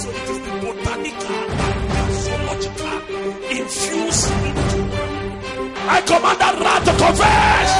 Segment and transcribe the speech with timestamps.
[0.00, 1.40] So it is the botanical
[2.00, 2.96] and zoological
[3.50, 4.80] infused into.
[5.92, 7.70] I command that rat to confess.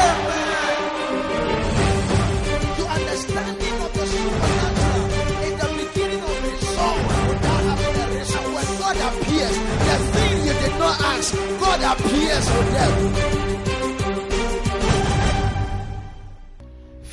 [2.77, 5.09] The understanding of the supernatural
[5.46, 7.00] in the beginning of the soul
[7.30, 8.45] without having a reason.
[8.52, 9.57] When God appears,
[9.88, 11.29] the thing you did not ask,
[11.61, 13.39] God appears with them.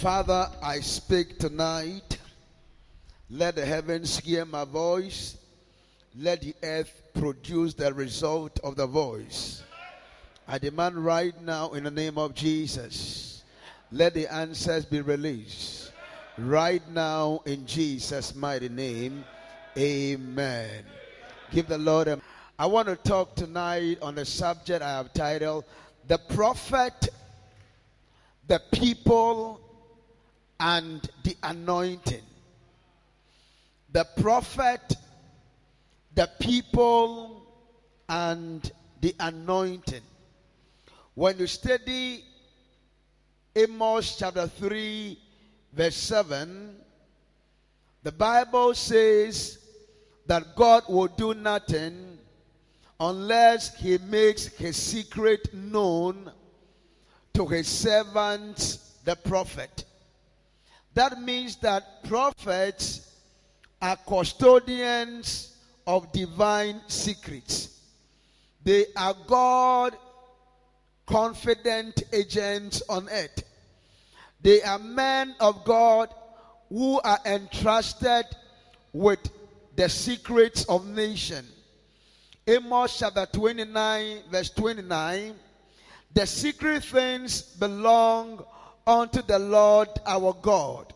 [0.07, 2.17] Father, I speak tonight.
[3.29, 5.35] Let the heavens hear my voice.
[6.17, 9.63] Let the earth produce the result of the voice.
[10.47, 13.43] I demand right now in the name of Jesus.
[13.91, 15.91] Let the answers be released.
[16.37, 19.25] Right now in Jesus' mighty name.
[19.77, 20.85] Amen.
[21.51, 22.21] Give the Lord a.
[22.57, 25.65] I want to talk tonight on the subject I have titled
[26.07, 27.09] The Prophet,
[28.47, 29.66] the People,
[30.59, 32.21] and the Anointing.
[33.91, 34.95] The Prophet,
[36.13, 37.41] the People,
[38.09, 40.01] and the Anointing.
[41.13, 42.23] When you study
[43.55, 45.17] Amos chapter 3,
[45.73, 46.75] verse 7,
[48.03, 49.57] the Bible says
[50.27, 52.19] that God will do nothing
[52.99, 56.31] unless he makes his secret known
[57.33, 59.85] to his servants, the prophet.
[60.97, 63.13] That means that prophets
[63.79, 67.79] are custodians of divine secrets.
[68.63, 69.95] They are God
[71.05, 73.43] confident agents on earth.
[74.41, 76.11] They are men of God
[76.69, 78.25] who are entrusted
[78.91, 79.19] with
[79.75, 81.45] the secrets of nation.
[82.47, 85.35] Amos chapter 29, verse 29.
[86.15, 88.43] The secret things belong
[88.87, 90.93] unto the Lord our God.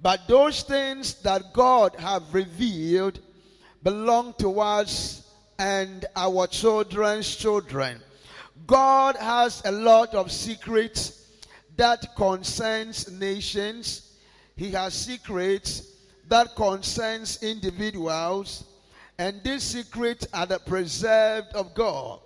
[0.00, 3.20] But those things that God have revealed
[3.82, 8.00] belong to us and our children's children.
[8.66, 11.26] God has a lot of secrets
[11.76, 14.16] that concerns nations.
[14.56, 15.92] He has secrets
[16.28, 18.64] that concerns individuals
[19.18, 22.20] and these secrets are the preserved of God.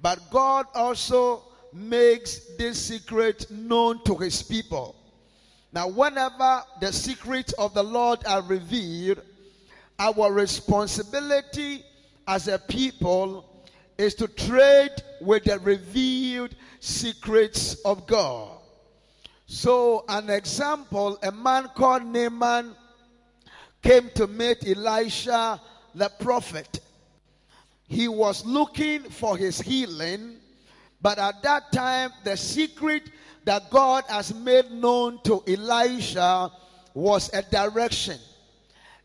[0.00, 4.96] But God also makes this secret known to his people.
[5.72, 9.22] Now, whenever the secrets of the Lord are revealed,
[9.98, 11.84] our responsibility
[12.26, 13.48] as a people
[13.96, 18.58] is to trade with the revealed secrets of God.
[19.46, 22.74] So, an example a man called Naaman
[23.82, 25.60] came to meet Elisha
[25.94, 26.80] the prophet.
[27.88, 30.36] He was looking for his healing,
[31.02, 33.10] but at that time, the secret
[33.44, 36.50] that God has made known to Elisha
[36.94, 38.18] was a direction.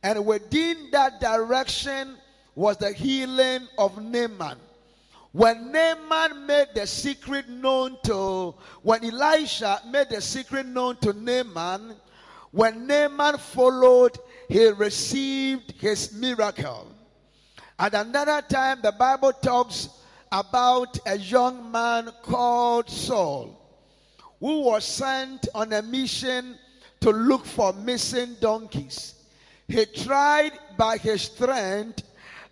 [0.03, 2.16] And within that direction
[2.53, 4.57] was the healing of Naaman.
[5.31, 8.53] When Naaman made the secret known to,
[8.84, 11.96] when Elisha made the secret known to Naaman,
[12.52, 16.88] when Naaman followed, he received his miracle.
[17.78, 19.90] At another time, the Bible talks
[20.31, 23.57] about a young man called Saul
[24.39, 26.57] who was sent on a mission
[27.01, 29.15] to look for missing donkeys.
[29.67, 32.03] He tried by his strength,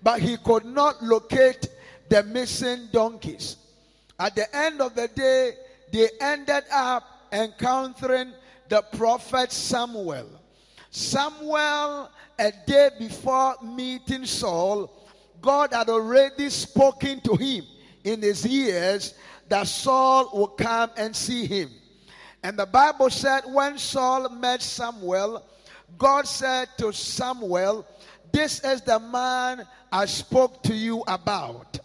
[0.04, 1.70] but he could not locate
[2.10, 3.58] the missing donkeys.
[4.20, 5.54] At the end of the day,
[5.92, 8.32] they ended up encountering
[8.70, 10.28] the prophet Samuel.
[10.90, 12.10] Samuel,
[12.40, 14.92] a day before meeting Saul,
[15.46, 17.66] God had already spoken to him
[18.04, 19.14] in his ears
[19.48, 21.70] that Saul would come and see him.
[22.42, 25.46] And the Bible said, when Saul met Samuel,
[26.00, 27.88] God said to Samuel,
[28.32, 31.80] This is the man I spoke to you about.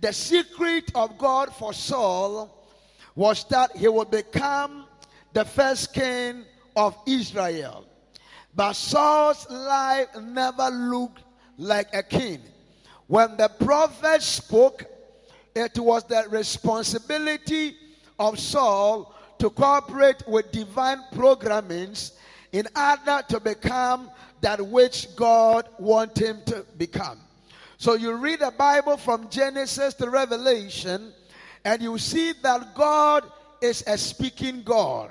[0.00, 2.66] The secret of God for Saul
[3.14, 4.86] was that he would become
[5.34, 6.44] the first king
[6.74, 7.84] of Israel.
[8.54, 11.22] But Saul's life never looked
[11.58, 12.40] like a king.
[13.06, 14.84] When the prophet spoke,
[15.54, 17.76] it was the responsibility
[18.18, 22.12] of Saul to cooperate with divine programmings
[22.52, 24.10] in order to become
[24.40, 27.20] that which God wants him to become.
[27.76, 31.12] So you read the Bible from Genesis to Revelation,
[31.64, 33.24] and you see that God
[33.60, 35.10] is a speaking God.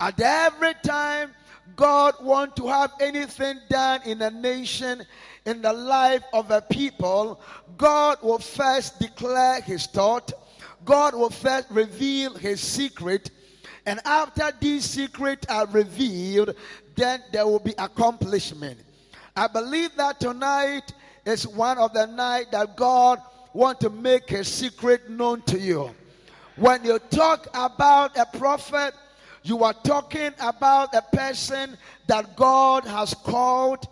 [0.00, 1.30] At every time
[1.76, 5.04] God want to have anything done in a nation,
[5.46, 7.40] in the life of a people,
[7.76, 10.32] God will first declare his thought,
[10.84, 13.30] God will first reveal his secret,
[13.86, 16.54] And after these secrets are revealed,
[16.94, 18.78] then there will be accomplishment.
[19.34, 20.92] I believe that tonight
[21.24, 23.20] is one of the night that God
[23.52, 25.94] want to make a secret known to you.
[26.56, 28.94] When you talk about a prophet,
[29.42, 33.86] you are talking about a person that God has called,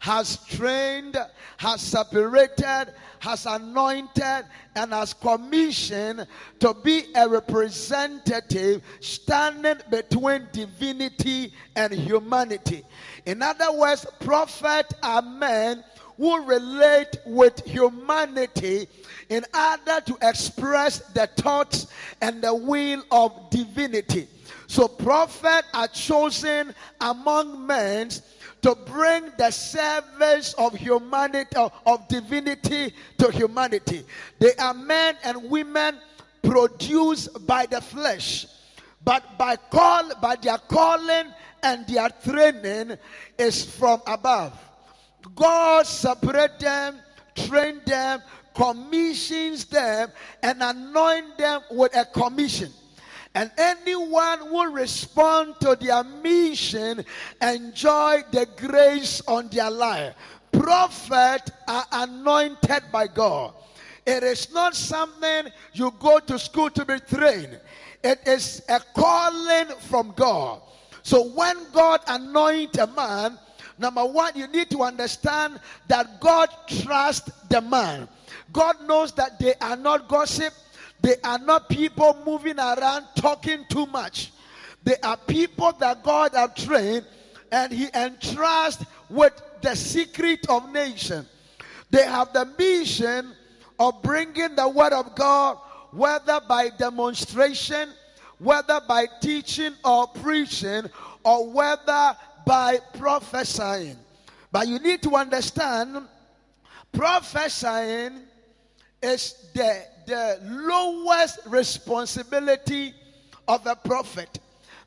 [0.00, 1.16] has trained,
[1.56, 6.26] has separated, has anointed, and has commissioned
[6.60, 12.84] to be a representative standing between divinity and humanity.
[13.26, 15.84] In other words, prophet are men
[16.16, 18.88] who relate with humanity
[19.28, 21.86] in order to express the thoughts
[22.20, 24.28] and the will of divinity.
[24.68, 28.10] So prophets are chosen among men
[28.60, 34.04] to bring the service of humanity of divinity to humanity.
[34.38, 35.96] They are men and women
[36.42, 38.46] produced by the flesh,
[39.02, 41.32] but by call by their calling
[41.62, 42.98] and their training
[43.38, 44.52] is from above.
[45.34, 46.98] God separate them,
[47.34, 48.20] train them,
[48.54, 50.12] commissions them,
[50.42, 52.70] and anoint them with a commission.
[53.34, 57.04] And anyone who respond to their mission
[57.40, 60.14] enjoy the grace on their life.
[60.50, 63.54] Prophets are anointed by God.
[64.06, 67.60] It is not something you go to school to be trained.
[68.02, 70.62] It is a calling from God.
[71.02, 73.38] So when God anoints a man,
[73.78, 78.08] number one, you need to understand that God trusts the man.
[78.52, 80.54] God knows that they are not gossip
[81.00, 84.32] they are not people moving around talking too much.
[84.84, 87.06] They are people that God have trained
[87.52, 91.26] and He entrusts with the secret of nation.
[91.90, 93.32] They have the mission
[93.78, 95.58] of bringing the word of God,
[95.92, 97.90] whether by demonstration,
[98.38, 100.84] whether by teaching or preaching,
[101.24, 103.96] or whether by prophesying.
[104.50, 106.06] But you need to understand
[106.92, 108.20] prophesying
[109.02, 112.94] is the the lowest responsibility
[113.46, 114.38] of a prophet.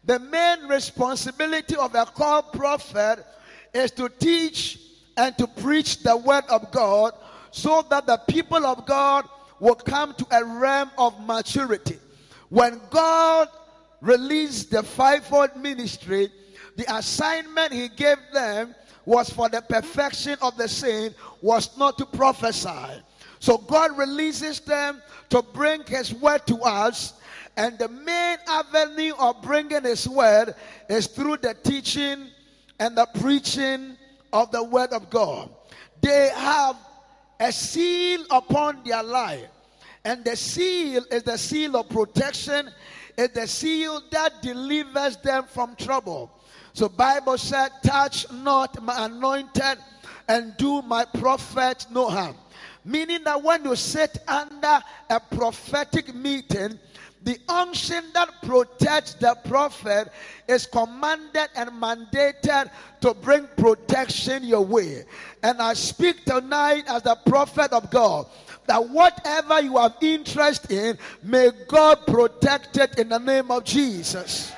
[0.03, 3.23] The main responsibility of a called prophet
[3.71, 4.79] is to teach
[5.15, 7.13] and to preach the word of God
[7.51, 9.29] so that the people of God
[9.59, 11.99] will come to a realm of maturity.
[12.49, 13.47] When God
[14.01, 16.31] released the fivefold ministry,
[16.75, 18.73] the assignment he gave them
[19.05, 23.03] was for the perfection of the saint, was not to prophesy.
[23.41, 27.13] So God releases them to bring His word to us.
[27.57, 30.53] And the main avenue of bringing His word
[30.87, 32.27] is through the teaching
[32.79, 33.97] and the preaching
[34.31, 35.49] of the word of God.
[36.01, 36.77] They have
[37.39, 39.47] a seal upon their life.
[40.05, 42.69] And the seal is the seal of protection,
[43.17, 46.31] is the seal that delivers them from trouble.
[46.73, 49.79] So Bible said, touch not my anointed
[50.27, 52.35] and do my prophet no harm.
[52.83, 56.79] Meaning that when you sit under a prophetic meeting,
[57.23, 60.11] the unction that protects the prophet
[60.47, 65.03] is commanded and mandated to bring protection your way.
[65.43, 68.25] And I speak tonight as the prophet of God
[68.65, 74.51] that whatever you have interest in, may God protect it in the name of Jesus.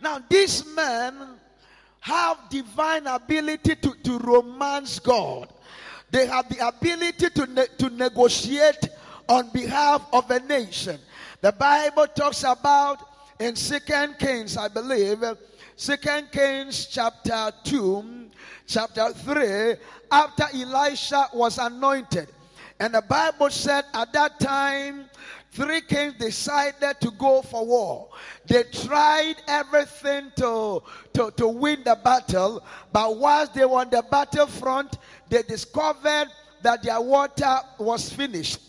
[0.00, 1.14] Now, these men
[2.00, 5.52] have divine ability to, to romance God.
[6.10, 8.88] They have the ability to, ne- to negotiate
[9.28, 10.98] on behalf of a nation.
[11.40, 12.98] The Bible talks about
[13.38, 15.22] in Second Kings, I believe,
[15.76, 18.26] Second Kings chapter 2,
[18.66, 19.74] chapter 3,
[20.10, 22.28] after Elisha was anointed.
[22.80, 25.04] And the Bible said at that time,
[25.52, 28.08] three kings decided to go for war.
[28.46, 30.82] They tried everything to,
[31.14, 36.28] to, to win the battle, but whilst they were on the battlefront, they discovered
[36.62, 38.60] that their water was finished.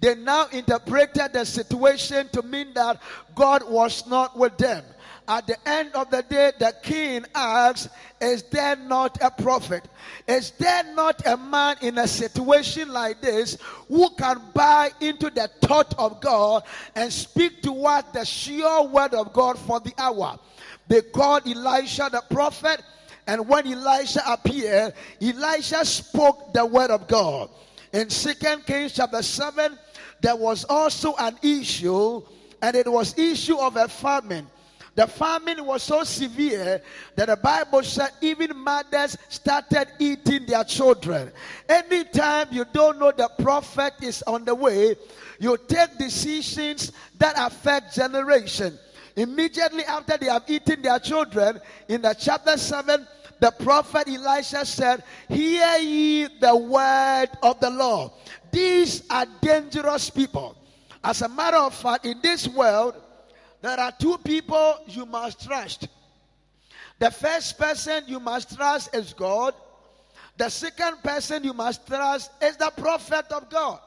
[0.00, 3.00] They now interpreted the situation to mean that
[3.34, 4.84] God was not with them.
[5.26, 9.84] At the end of the day, the king asks, Is there not a prophet?
[10.26, 13.58] Is there not a man in a situation like this
[13.88, 16.62] who can buy into the thought of God
[16.94, 20.38] and speak to what the sure word of God for the hour?
[20.86, 22.82] They called Elisha the prophet
[23.28, 27.50] and when Elisha appeared, Elisha spoke the word of God.
[27.92, 29.78] In Second Kings chapter 7,
[30.22, 32.22] there was also an issue,
[32.62, 34.46] and it was issue of a famine.
[34.94, 36.80] The famine was so severe
[37.16, 41.30] that the Bible said even mothers started eating their children.
[41.68, 44.96] Anytime you don't know the prophet is on the way,
[45.38, 48.76] you take decisions that affect generation.
[49.14, 53.06] Immediately after they have eaten their children, in the chapter 7,
[53.40, 58.12] the prophet Elisha said, Hear ye the word of the Lord.
[58.50, 60.56] These are dangerous people.
[61.04, 62.94] As a matter of fact, in this world,
[63.60, 65.88] there are two people you must trust.
[66.98, 69.54] The first person you must trust is God.
[70.36, 73.80] The second person you must trust is the prophet of God.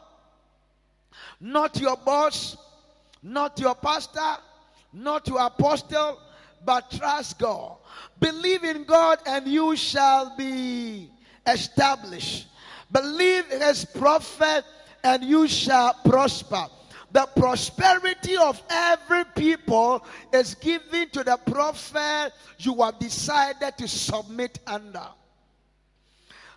[1.40, 2.58] Not your boss,
[3.22, 4.38] not your pastor,
[4.94, 6.20] not your apostle,
[6.64, 7.78] but trust God.
[8.20, 11.10] Believe in God and you shall be
[11.48, 12.48] established.
[12.92, 14.64] Believe his prophet
[15.04, 16.68] and you shall prosper.
[17.12, 24.60] The prosperity of every people is given to the prophet you have decided to submit
[24.66, 25.08] under.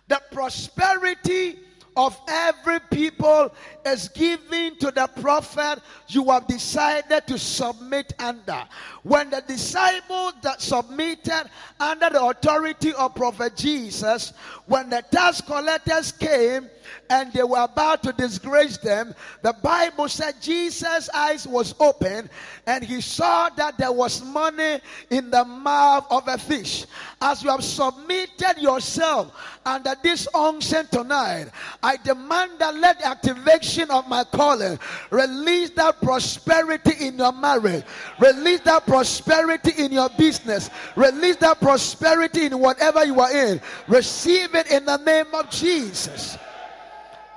[0.07, 1.57] The prosperity
[1.97, 3.53] of every people
[3.85, 8.63] is given to the prophet you have decided to submit under.
[9.03, 11.49] When the disciples that submitted
[11.79, 14.33] under the authority of prophet Jesus,
[14.65, 16.69] when the tax collectors came
[17.09, 22.29] and they were about to disgrace them, the Bible said Jesus' eyes was open
[22.65, 26.85] and he saw that there was money in the mouth of a fish.
[27.21, 29.33] As you have submitted yourself
[29.65, 31.47] under this unction tonight,
[31.85, 34.79] I demand that let the activation of my calling
[35.11, 37.83] release that prosperity in your marriage,
[38.19, 43.61] release that prosperity in your business, release that prosperity in whatever you are in.
[43.87, 46.37] Receive it in the name of Jesus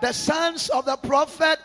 [0.00, 1.58] the sons of the prophet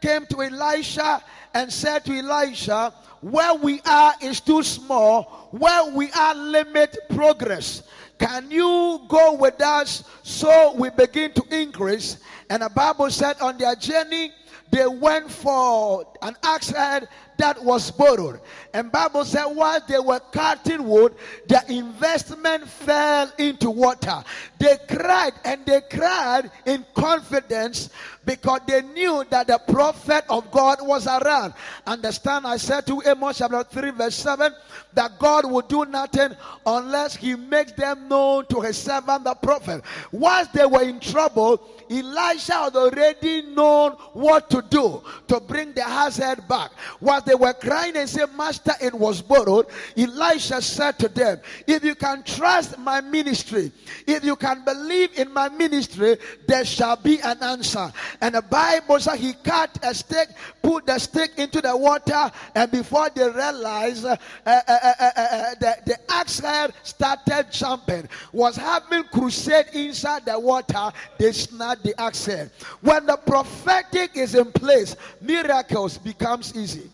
[0.00, 1.22] came to Elisha
[1.54, 7.82] and said to Elisha, Where we are is too small, where we are limit progress.
[8.18, 12.18] Can you go with us so we begin to increase?
[12.50, 14.32] And the Bible said on their journey,
[14.70, 17.08] they went for an head
[17.38, 18.40] that was borrowed.
[18.74, 21.14] And Bible said while they were cutting wood,
[21.46, 24.22] their investment fell into water.
[24.58, 27.90] They cried and they cried in confidence
[28.24, 31.54] because they knew that the prophet of God was around.
[31.86, 34.52] Understand, I said to Amos chapter 3, verse 7,
[34.92, 39.82] that God will do nothing unless he makes them known to his servant the prophet.
[40.12, 45.82] Once they were in trouble, Elisha had already known what to do to bring the
[45.82, 46.72] hazard back.
[47.00, 49.66] While they were crying and said, Master, it was borrowed,
[49.96, 53.70] Elisha said to them, If you can trust my ministry,
[54.06, 56.16] if you can believe in my ministry,
[56.46, 57.92] there shall be an answer.
[58.22, 60.30] And the Bible he cut a stick,
[60.62, 64.16] put the stick into the water, and before they realized, uh,
[64.46, 70.38] uh, uh, uh, uh the, the axe head started jumping, was having crusade inside the
[70.38, 72.50] water, they snapped the axe head.
[72.80, 76.90] When the prophetic is in place, miracles becomes easy.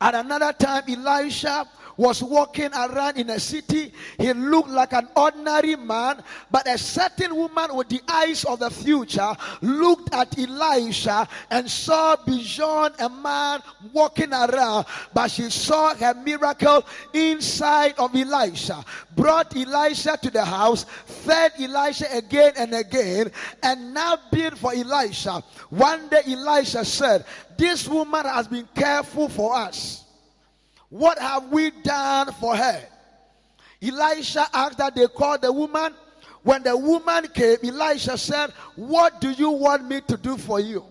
[0.00, 3.92] At another time, Elisha was walking around in a city.
[4.18, 8.70] He looked like an ordinary man, but a certain woman with the eyes of the
[8.70, 13.62] future looked at Elisha and saw beyond a man
[13.92, 18.84] walking around, but she saw her miracle inside of Elisha.
[19.14, 23.30] Brought Elisha to the house, fed Elisha again and again,
[23.62, 25.42] and now bid for Elisha.
[25.70, 27.24] One day Elisha said,
[27.56, 30.05] This woman has been careful for us.
[30.96, 32.82] What have we done for her?
[33.82, 35.92] Elisha asked that they called the woman.
[36.42, 40.86] When the woman came, Elisha said, What do you want me to do for you?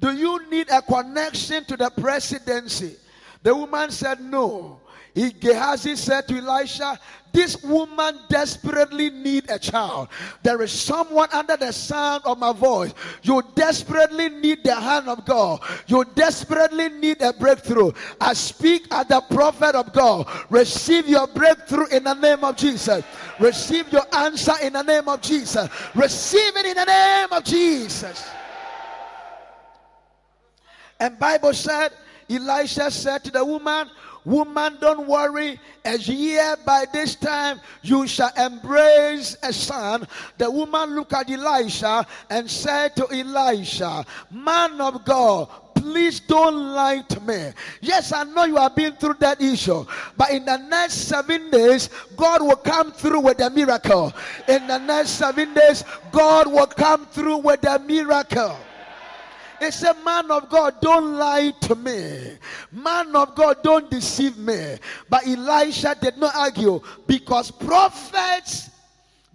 [0.00, 2.96] Do you need a connection to the presidency?
[3.44, 4.80] The woman said, No.
[5.18, 6.98] Gehazi said to Elisha,
[7.32, 10.08] This woman desperately need a child.
[10.44, 12.94] There is someone under the sound of my voice.
[13.22, 15.60] You desperately need the hand of God.
[15.88, 17.90] You desperately need a breakthrough.
[18.20, 20.28] I speak as the prophet of God.
[20.50, 23.02] Receive your breakthrough in the name of Jesus.
[23.40, 25.68] Receive your answer in the name of Jesus.
[25.94, 28.28] Receive it in the name of Jesus.
[31.00, 31.92] And Bible said,
[32.30, 33.88] Elisha said to the woman,
[34.24, 35.58] Woman, don't worry.
[35.84, 40.06] As year by this time, you shall embrace a son.
[40.36, 47.02] The woman looked at Elisha and said to Elisha, Man of God, please don't lie
[47.08, 47.52] to me.
[47.80, 51.88] Yes, I know you have been through that issue, but in the next seven days,
[52.16, 54.12] God will come through with a miracle.
[54.48, 58.56] In the next seven days, God will come through with a miracle.
[59.60, 62.38] He said, Man of God, don't lie to me.
[62.72, 64.76] Man of God, don't deceive me.
[65.08, 68.70] But Elisha did not argue because prophets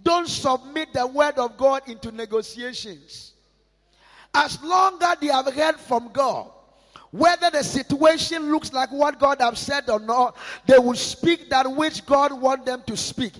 [0.02, 3.32] don't submit the word of God into negotiations.
[4.34, 6.50] As long as they have heard from God,
[7.10, 11.70] whether the situation looks like what God has said or not, they will speak that
[11.70, 13.34] which God wants them to speak.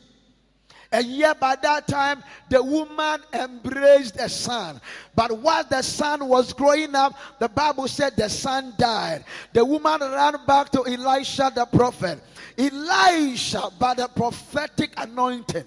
[0.95, 4.81] And yet, by that time, the woman embraced a son.
[5.17, 9.25] But while the son was growing up, the Bible said the son died.
[9.53, 12.21] The woman ran back to Elisha the prophet.
[12.57, 15.65] Elisha, by the prophetic anointing,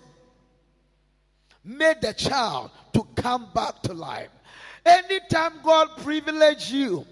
[1.65, 4.29] made the child to come back to life.
[4.85, 7.05] Anytime God privilege you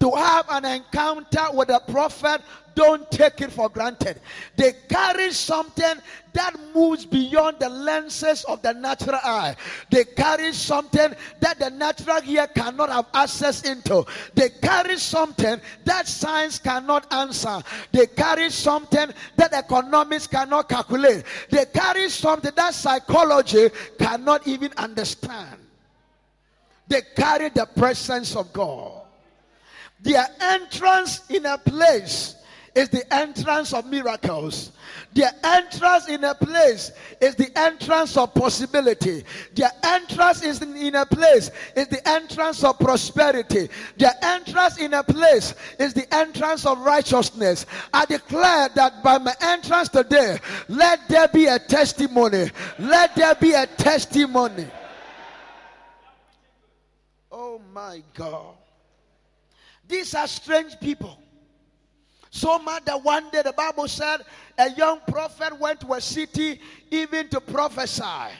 [0.00, 2.42] to have an encounter with a prophet,
[2.76, 4.20] don't take it for granted.
[4.56, 5.94] They carry something
[6.34, 9.56] that moves beyond the lenses of the natural eye.
[9.90, 14.04] They carry something that the natural ear cannot have access into.
[14.34, 17.62] They carry something that science cannot answer.
[17.92, 21.24] They carry something that economics cannot calculate.
[21.48, 25.60] They carry something that psychology cannot even understand.
[26.88, 28.95] They carry the presence of God.
[30.00, 32.36] Their entrance in a place
[32.76, 34.72] is the entrance of miracles.
[35.14, 39.24] Their entrance in a place is the entrance of possibility.
[39.54, 43.70] Their entrance is in, a place is the entrance of prosperity.
[43.96, 47.64] Their entrance in a place is the entrance of righteousness.
[47.94, 50.38] I declare that by my entrance today,
[50.68, 52.50] let there be a testimony.
[52.78, 54.66] Let there be a testimony.
[57.32, 58.54] Oh my God.
[59.88, 61.20] These are strange people.
[62.30, 64.18] So much that one day the Bible said
[64.58, 68.32] a young prophet went to a city even to prophesy.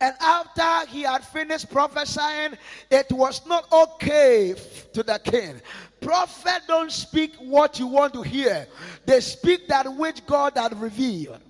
[0.00, 2.58] And after he had finished prophesying,
[2.90, 4.54] it was not okay
[4.92, 5.60] to the king.
[6.00, 8.66] Prophet don't speak what you want to hear.
[9.06, 11.40] They speak that which God had revealed.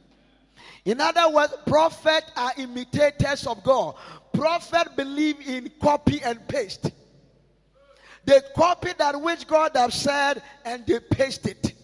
[0.85, 3.95] In other words, prophets are imitators of God.
[4.33, 6.91] Prophet believe in copy and paste.
[8.25, 11.75] They copy that which God has said and they paste it.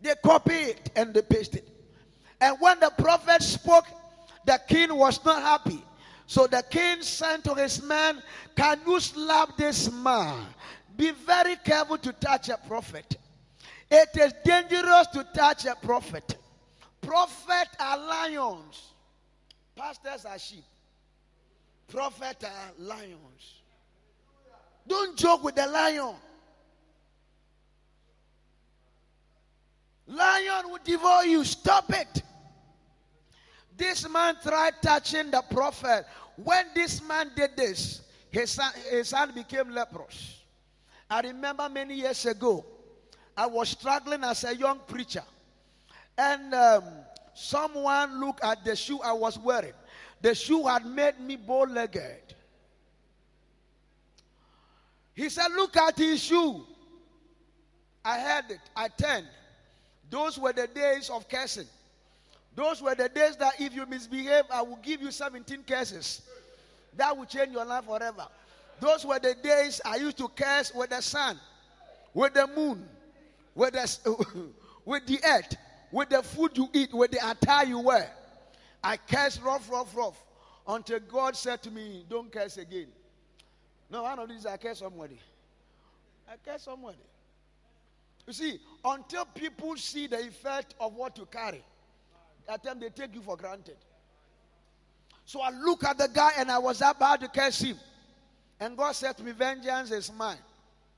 [0.00, 1.68] They copy it and they paste it.
[2.40, 3.86] And when the prophet spoke,
[4.44, 5.82] the king was not happy.
[6.26, 8.22] So the king sent to his men,
[8.56, 10.44] Can you slap this man?
[10.96, 13.16] Be very careful to touch a prophet.
[13.90, 16.36] It is dangerous to touch a prophet.
[17.00, 18.92] Prophet are lions,
[19.76, 20.64] pastors are sheep.
[21.88, 23.60] Prophet are lions.
[24.86, 26.14] Don't joke with the lion.
[30.06, 31.44] Lion will devour you.
[31.44, 32.22] Stop it.
[33.76, 36.06] This man tried touching the prophet.
[36.36, 40.40] When this man did this, his son, his son became leprous.
[41.10, 42.64] I remember many years ago,
[43.36, 45.22] I was struggling as a young preacher.
[46.16, 46.84] And um,
[47.34, 49.74] someone looked at the shoe I was wearing.
[50.22, 52.34] The shoe had made me bow legged.
[55.16, 56.64] He said, Look at his shoe.
[58.04, 58.60] I heard it.
[58.76, 59.26] I turned.
[60.08, 61.66] Those were the days of cursing.
[62.54, 66.22] Those were the days that if you misbehave, I will give you 17 curses.
[66.96, 68.28] That will change your life forever.
[68.78, 71.40] Those were the days I used to curse with the sun,
[72.14, 72.86] with the moon,
[73.54, 74.26] with the,
[74.84, 75.56] with the earth,
[75.90, 78.10] with the food you eat, with the attire you wear.
[78.84, 80.22] I cursed rough, rough, rough
[80.68, 82.88] until God said to me, Don't curse again.
[83.90, 85.18] No, one of these I curse somebody.
[86.28, 86.98] I curse somebody.
[88.26, 91.62] You see, until people see the effect of what you carry,
[92.48, 93.76] at time they take you for granted.
[95.24, 97.78] So I look at the guy and I was about to curse him.
[98.58, 100.38] And God said to me, Vengeance is mine.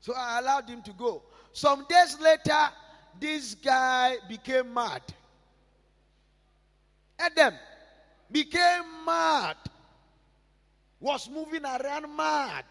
[0.00, 1.22] So I allowed him to go.
[1.52, 2.68] Some days later,
[3.18, 5.02] this guy became mad.
[7.18, 7.54] Adam
[8.30, 9.56] became mad.
[11.00, 12.64] Was moving around mad.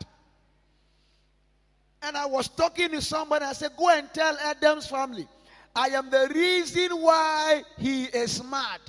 [2.02, 3.46] And I was talking to somebody.
[3.46, 5.28] I said, Go and tell Adam's family,
[5.76, 8.80] I am the reason why he is mad.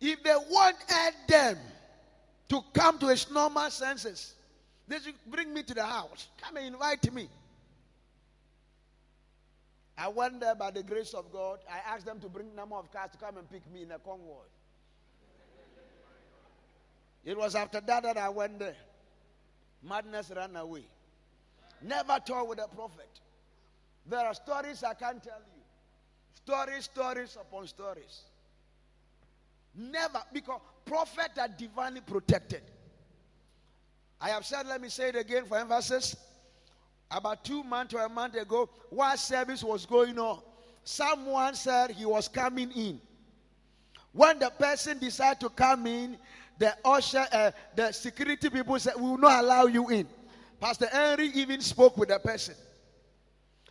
[0.00, 1.58] If they want Adam
[2.48, 4.34] to come to his normal senses,
[4.88, 6.28] they should bring me to the house.
[6.40, 7.28] Come and invite me.
[10.00, 11.58] I went there by the grace of God.
[11.70, 13.98] I asked them to bring number of cars to come and pick me in a
[13.98, 14.48] convoy.
[17.22, 18.76] It was after that that I went there.
[19.82, 20.84] Madness ran away.
[21.82, 23.20] Never talk with a prophet.
[24.06, 25.62] There are stories I can't tell you.
[26.32, 28.22] Stories, stories upon stories.
[29.76, 32.62] Never, because prophets are divinely protected.
[34.18, 36.16] I have said, let me say it again for emphasis.
[37.10, 40.40] About two months or a month ago, while service was going on,
[40.84, 43.00] someone said he was coming in.
[44.12, 46.16] When the person decided to come in,
[46.58, 50.06] the usher, uh, the security people said, We will not allow you in.
[50.60, 52.54] Pastor Henry even spoke with the person.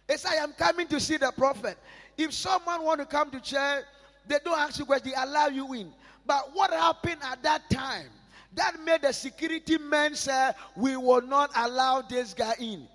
[0.10, 1.78] He said, I am coming to see the prophet.
[2.18, 3.84] If someone want to come to church,
[4.28, 5.94] they don't ask you questions, they allow you in.
[6.26, 8.08] But what happened at that time?
[8.56, 12.88] That made the security men say, We will not allow this guy in.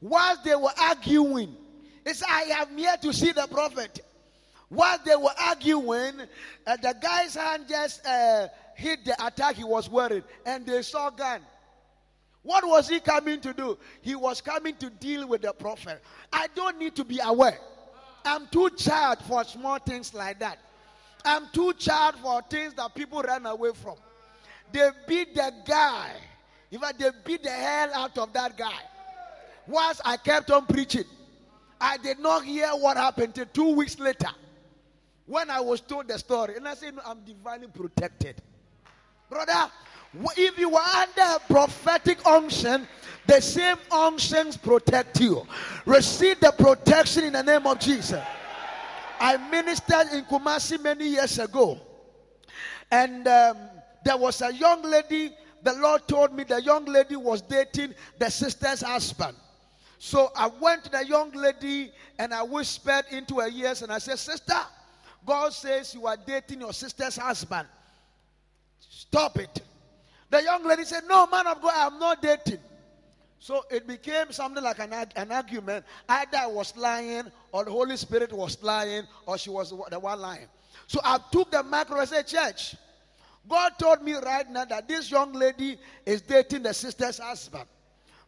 [0.00, 1.56] Whilst they were arguing,
[2.06, 4.00] said, I am here to see the prophet.
[4.68, 6.20] While they were arguing,
[6.66, 11.10] uh, the guy's hand just uh, hit the attack he was wearing, and they saw
[11.10, 11.42] gun.
[12.42, 13.76] What was he coming to do?
[14.00, 16.02] He was coming to deal with the prophet.
[16.32, 17.58] I don't need to be aware.
[18.24, 20.58] I'm too charged for small things like that.
[21.24, 23.96] I'm too charged for things that people run away from.
[24.72, 26.12] They beat the guy.
[26.70, 28.78] In fact, they beat the hell out of that guy.
[29.66, 31.04] Once I kept on preaching,
[31.80, 34.30] I did not hear what happened till two weeks later
[35.26, 36.56] when I was told the story.
[36.56, 38.42] And I said, no, I'm divinely protected.
[39.30, 39.70] Brother,
[40.36, 42.86] if you are under prophetic unction,
[43.26, 45.46] the same unctions protect you.
[45.86, 48.20] Receive the protection in the name of Jesus.
[49.20, 51.78] I ministered in Kumasi many years ago,
[52.90, 53.56] and um,
[54.04, 55.30] there was a young lady.
[55.62, 59.36] The Lord told me the young lady was dating the sister's husband.
[60.02, 63.98] So I went to the young lady and I whispered into her ears and I
[63.98, 64.58] said, Sister,
[65.26, 67.68] God says you are dating your sister's husband.
[68.78, 69.60] Stop it.
[70.30, 72.60] The young lady said, No, man of God, I'm not dating.
[73.40, 75.84] So it became something like an, an argument.
[76.08, 80.18] Either I was lying, or the Holy Spirit was lying, or she was the one
[80.18, 80.48] lying.
[80.86, 82.74] So I took the microphone and said, Church,
[83.46, 87.66] God told me right now that this young lady is dating the sister's husband.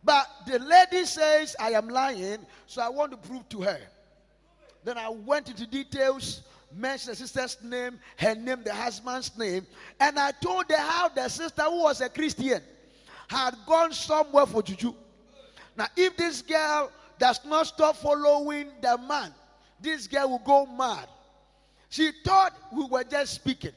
[0.05, 3.81] But the lady says I am lying, so I want to prove to her.
[4.85, 6.43] Then I went into details
[6.77, 9.67] mentioned the sister's name, her name, the husband's name,
[10.01, 12.62] and I told her how the sister, who was a Christian,
[13.29, 14.95] had gone somewhere for juju.
[15.77, 19.33] Now, if this girl does not stop following the man,
[19.81, 21.09] this girl will go mad.
[21.88, 23.73] She thought we were just speaking.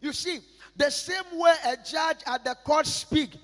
[0.00, 0.40] You see,
[0.76, 3.36] the same way a judge at the court speaks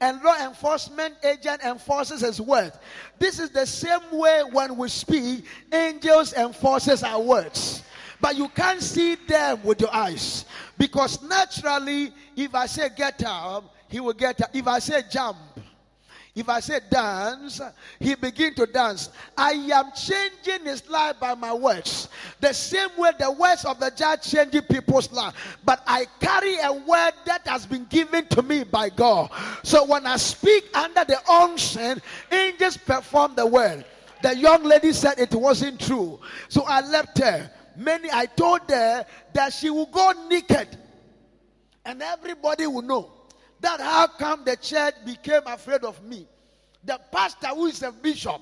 [0.00, 2.72] and law enforcement agent enforces his word.
[3.18, 7.82] This is the same way when we speak, angels enforces our words
[8.20, 10.44] but you can't see them with your eyes.
[10.76, 14.50] Because naturally, if I say get up, he will get up.
[14.52, 15.36] If I say jump,
[16.34, 17.60] if I say dance,
[17.98, 19.10] he begin to dance.
[19.36, 22.08] I am changing his life by my words.
[22.40, 25.58] The same way the words of the judge changing people's life.
[25.64, 29.30] But I carry a word that has been given to me by God.
[29.64, 33.84] So when I speak under the unction, angels perform the word.
[34.22, 36.20] The young lady said it wasn't true.
[36.48, 40.68] So I left her many, I told her that she will go naked.
[41.84, 43.10] And everybody will know
[43.60, 46.26] that how come the church became afraid of me.
[46.84, 48.40] The pastor who is a bishop,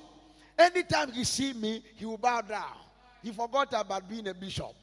[0.57, 2.77] anytime he see me, he will bow down.
[3.21, 4.73] He forgot about being a bishop.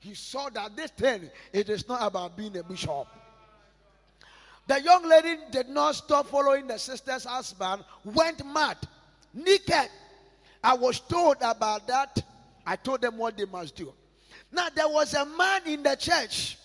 [0.00, 3.06] He saw that this thing, it is not about being a bishop.
[4.66, 8.76] The young lady did not stop following the sister's husband, went mad,
[9.32, 9.88] naked.
[10.62, 12.22] I was told about that
[12.66, 13.94] I told them what they must do.
[14.52, 16.58] Now, there was a man in the church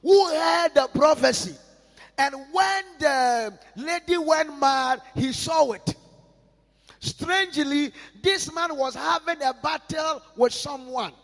[0.00, 1.56] who heard the prophecy.
[2.20, 5.94] And when the lady went mad, he saw it.
[6.98, 11.14] Strangely, this man was having a battle with someone.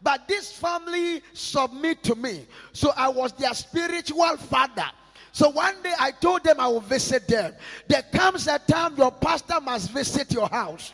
[0.00, 2.46] But this family submit to me.
[2.72, 4.86] So I was their spiritual father.
[5.32, 7.52] So one day I told them I will visit them.
[7.88, 10.92] There comes a time your pastor must visit your house.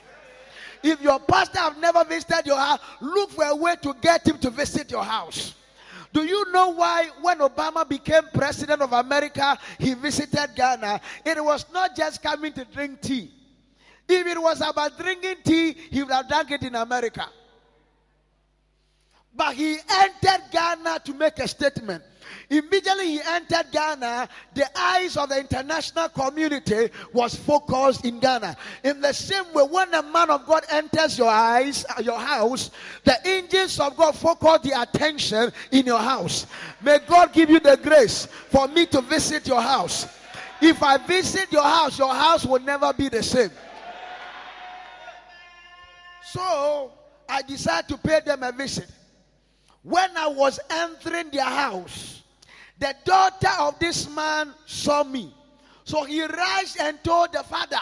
[0.83, 4.39] If your pastor have never visited your house, look for a way to get him
[4.39, 5.55] to visit your house.
[6.13, 11.01] Do you know why when Obama became president of America, he visited Ghana?
[11.25, 13.31] It was not just coming to drink tea.
[14.09, 17.27] If it was about drinking tea, he would have drank it in America.
[19.35, 22.03] But he entered Ghana to make a statement.
[22.49, 28.57] Immediately he entered Ghana, the eyes of the international community was focused in Ghana.
[28.85, 32.71] In the same way, when a man of God enters your eyes, uh, your house,
[33.05, 36.47] the angels of God focus the attention in your house.
[36.83, 40.07] May God give you the grace for me to visit your house.
[40.61, 43.51] If I visit your house, your house will never be the same.
[46.25, 46.93] So
[47.29, 48.89] I decided to pay them a visit.
[49.83, 52.23] When I was entering their house,
[52.79, 55.35] the daughter of this man saw me.
[55.85, 57.81] So he rushed and told the father,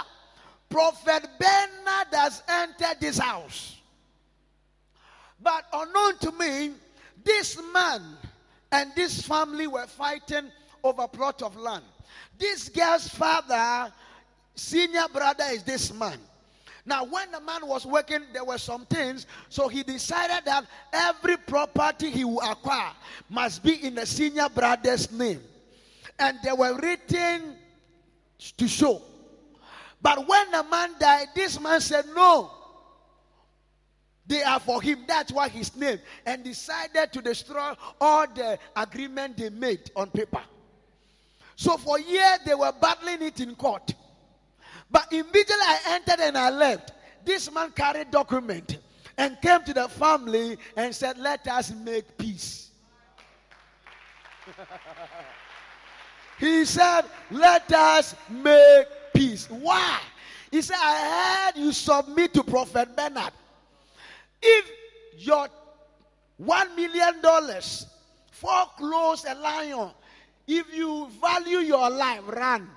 [0.69, 3.77] Prophet Bernard has entered this house.
[5.41, 6.73] But unknown to me,
[7.25, 8.03] this man
[8.73, 10.51] and this family were fighting
[10.83, 11.85] over a plot of land.
[12.39, 13.93] This girl's father,
[14.55, 16.19] senior brother, is this man.
[16.89, 21.37] Now, when the man was working, there were some things, so he decided that every
[21.37, 22.93] property he will acquire
[23.29, 25.43] must be in the senior brother's name.
[26.19, 27.57] And they were written
[28.57, 29.03] to show.
[30.01, 32.51] But when the man died, this man said, No,
[34.27, 35.05] they are for him.
[35.07, 35.99] That's why his name.
[36.25, 40.43] And decided to destroy all the agreement they made on paper.
[41.55, 43.93] So for years they were battling it in court.
[44.91, 46.93] But immediately I entered and I left.
[47.25, 48.79] This man carried document
[49.17, 52.71] and came to the family and said, Let us make peace.
[56.39, 59.49] he said, Let us make peace.
[59.51, 60.01] Why?
[60.51, 63.33] He said, I heard you submit to Prophet Bernard.
[64.41, 64.71] If
[65.19, 65.49] your
[66.39, 67.87] one million dollars
[68.31, 69.91] foreclose a lion,
[70.47, 72.71] if you value your life, run.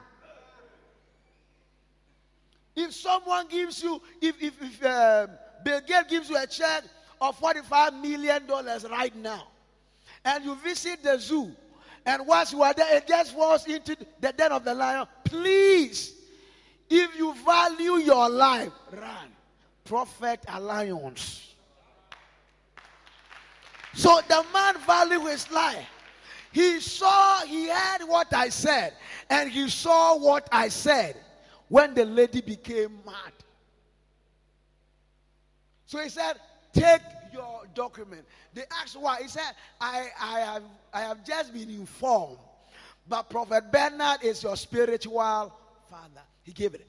[2.76, 5.30] If someone gives you, if if, if um,
[5.64, 6.84] Bill Gates gives you a check
[7.20, 9.48] of forty-five million dollars right now,
[10.24, 11.52] and you visit the zoo,
[12.06, 15.06] and once you are there, it just falls into the den of the lion.
[15.26, 16.14] Please,
[16.90, 19.28] if you value your life, run.
[19.84, 21.54] Prophet Alliance.
[23.94, 25.86] So the man valued his life.
[26.54, 28.94] He saw, he heard what I said,
[29.30, 31.18] and he saw what I said
[31.72, 33.32] when the lady became mad.
[35.86, 36.34] So he said,
[36.74, 38.26] Take your document.
[38.54, 39.22] They asked why.
[39.22, 42.40] He said, I, I, have, I have just been informed,
[43.08, 45.54] but Prophet Bernard is your spiritual
[45.90, 46.22] father.
[46.44, 46.86] He gave it.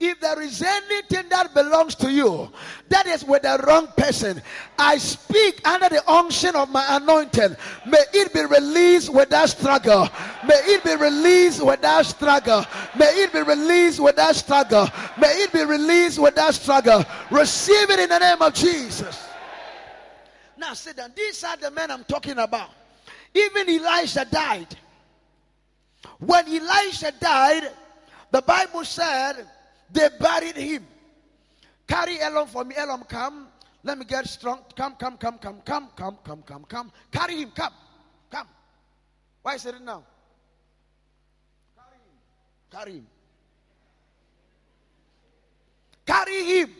[0.00, 2.52] If there is anything that belongs to you
[2.88, 4.42] that is with the wrong person,
[4.76, 7.56] I speak under the unction of my anointing.
[7.86, 10.08] May it be released without struggle.
[10.46, 12.66] May it be released without struggle.
[12.98, 14.88] May it be released without struggle.
[15.18, 17.04] May it be released without struggle.
[17.30, 19.28] Receive it in the name of Jesus.
[20.56, 21.12] Now sit down.
[21.14, 22.70] These are the men I'm talking about.
[23.32, 24.76] Even Elisha died.
[26.18, 27.70] When Elisha died,
[28.32, 29.46] the Bible said
[29.94, 30.86] they buried him.
[31.86, 32.74] Carry Elon for me.
[32.76, 33.48] Elon, come.
[33.82, 34.60] Let me get strong.
[34.76, 36.92] Come, come, come, come, come, come, come, come, come.
[37.12, 37.50] Carry him.
[37.54, 37.72] Come.
[38.30, 38.48] Come.
[39.42, 40.02] Why is it now?
[41.76, 42.16] Carry him.
[42.70, 43.06] Carry him.
[46.06, 46.70] Carry him.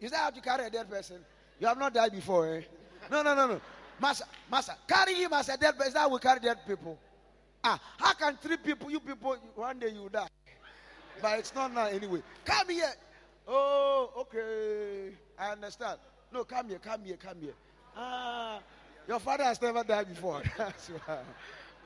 [0.00, 1.18] Is that how to carry a dead person?
[1.58, 2.62] You have not died before, eh?
[3.10, 3.60] No, no, no, no.
[4.00, 5.88] Master, master, carry him as a dead person.
[5.88, 6.98] Is That will carry dead people.
[7.64, 10.28] Ah, how can three people, you people, one day you die?
[11.20, 12.22] But it's not now anyway.
[12.44, 12.92] Come here.
[13.46, 15.14] Oh, okay.
[15.38, 15.98] I understand.
[16.32, 17.54] No, come here, come here, come here.
[17.96, 18.60] Ah,
[19.08, 20.42] your father has never died before.
[20.58, 21.18] That's why.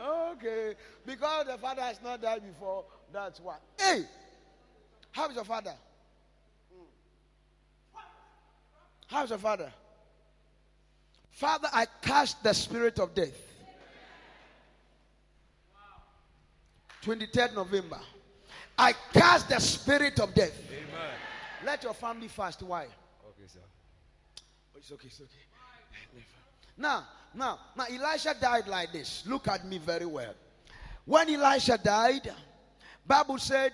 [0.00, 0.74] Okay.
[1.06, 3.56] Because the father has not died before, that's why.
[3.78, 4.04] Hey,
[5.12, 5.74] how's your father?
[9.06, 9.70] How's your father?
[11.30, 13.52] Father, I cast the spirit of death.
[17.02, 18.00] 23rd November.
[18.78, 20.58] I cast the spirit of death.
[20.70, 21.10] Amen.
[21.64, 22.62] Let your family fast.
[22.62, 22.84] Why?
[22.84, 23.60] Okay, sir.
[24.74, 25.28] Oh, it's okay, it's okay.
[26.76, 27.04] Now,
[27.34, 29.24] now, now, Elisha died like this.
[29.26, 30.34] Look at me very well.
[31.04, 32.32] When Elisha died,
[33.06, 33.72] Bible said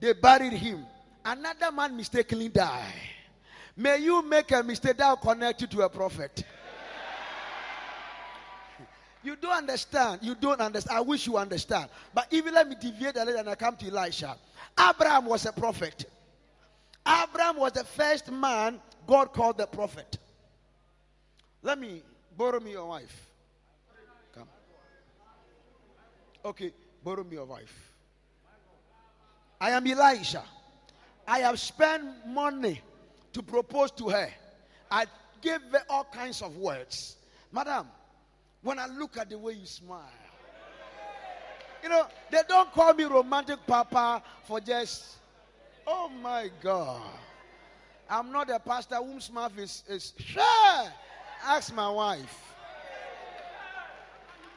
[0.00, 0.84] they buried him.
[1.24, 2.94] Another man mistakenly died.
[3.76, 6.44] May you make a mistake that will connect you to a prophet.
[9.22, 10.20] You don't understand.
[10.22, 10.98] You don't understand.
[10.98, 11.90] I wish you understand.
[12.14, 14.36] But even let me deviate a little and I come to Elisha.
[14.78, 16.06] Abraham was a prophet.
[17.06, 20.18] Abraham was the first man God called the prophet.
[21.62, 22.02] Let me
[22.36, 23.28] borrow me your wife.
[24.34, 24.48] Come.
[26.44, 26.72] Okay,
[27.04, 27.92] borrow me your wife.
[29.60, 30.42] I am Elisha.
[31.26, 32.80] I have spent money
[33.34, 34.30] to propose to her.
[34.90, 35.04] I
[35.42, 37.16] gave her all kinds of words.
[37.52, 37.86] Madam,
[38.62, 40.04] when I look at the way you smile.
[41.82, 45.16] You know, they don't call me romantic papa for just,
[45.86, 47.00] oh my God.
[48.08, 50.92] I'm not a pastor whose mouth is, is sure.
[51.44, 52.44] Ask my wife.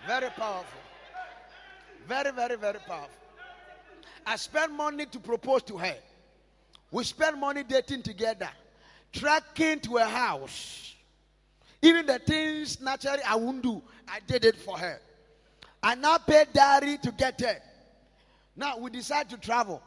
[0.06, 0.80] Very powerful.
[2.08, 3.10] Very, very, very powerful.
[4.26, 5.96] I spent money to propose to her.
[6.92, 8.50] We spent money dating together,
[9.14, 10.96] tracking to a house.
[11.84, 15.02] Even the things naturally I won't do, I did it for her.
[15.84, 17.62] I now paid diary to get there.
[18.56, 19.84] Now we decide to travel.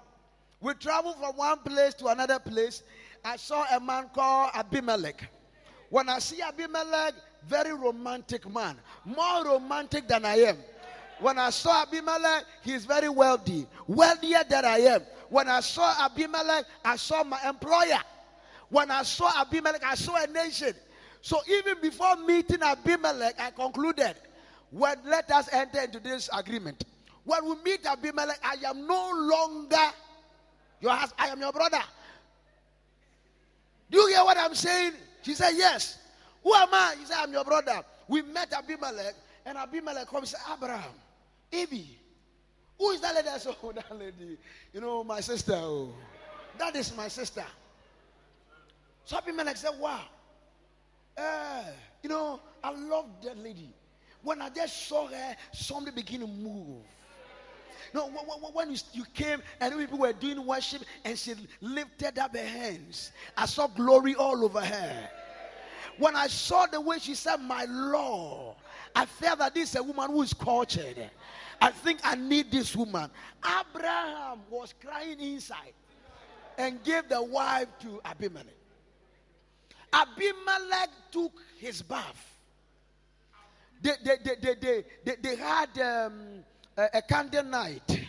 [0.60, 2.82] We travel from one place to another place.
[3.24, 5.26] I saw a man called Abimelech.
[5.88, 7.14] When I see Abimelech,
[7.48, 10.58] very romantic man, more romantic than I am.
[11.18, 15.00] When I saw Abimelech, he's very wealthy, wealthier than I am.
[15.30, 18.00] When I saw Abimelech, I saw my employer.
[18.68, 20.74] When I saw Abimelech, I saw a nation.
[21.26, 24.14] So even before meeting Abimelech, I concluded,
[24.70, 26.84] well, let us enter into this agreement.
[27.24, 29.88] When we meet Abimelech, I am no longer
[30.80, 31.80] your husband, I am your brother.
[33.90, 34.92] Do you hear what I'm saying?
[35.22, 35.98] She said, Yes.
[36.44, 36.94] Who am I?
[37.00, 37.82] He said, I'm your brother.
[38.06, 40.92] We met Abimelech, and Abimelech comes and said, Abraham,
[41.50, 41.98] Evie,
[42.78, 43.26] who is that lady?
[43.30, 44.38] I said, Oh, that lady.
[44.72, 45.54] You know, my sister.
[45.56, 45.92] Oh,
[46.56, 47.44] that is my sister.
[49.04, 50.02] So Abimelech said, Wow.
[51.16, 51.62] Uh,
[52.02, 53.72] you know, I love that lady.
[54.22, 56.82] When I just saw her, something began to move.
[57.94, 58.08] No,
[58.52, 63.12] when you, you came and people were doing worship and she lifted up her hands,
[63.36, 65.08] I saw glory all over her.
[65.98, 68.56] When I saw the way she said, My Lord,
[68.94, 71.10] I felt that this is a woman who is cultured.
[71.60, 73.10] I think I need this woman.
[73.44, 75.72] Abraham was crying inside
[76.58, 78.55] and gave the wife to Abimelech.
[79.96, 82.38] Abimelech took his bath.
[83.80, 86.44] They, they, they, they, they, they, they had um,
[86.76, 88.06] a, a candle night.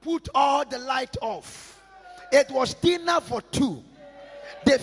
[0.00, 1.80] Put all the light off.
[2.32, 3.82] It was dinner for two.
[4.64, 4.78] They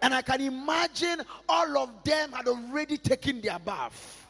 [0.00, 4.26] and I can imagine all of them had already taken their bath.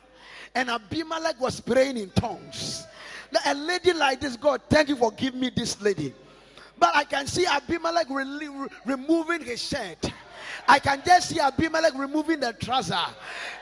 [0.55, 2.87] And Abimelech was praying in tongues.
[3.45, 6.15] A lady like this, God, thank you for giving me this lady.
[6.79, 10.11] But I can see Abimelech re- removing his shirt.
[10.69, 12.99] I can just see Abimelech removing the trouser.